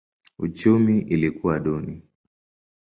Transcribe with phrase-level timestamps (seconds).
[0.39, 2.03] Uchumi ilikuwa duni.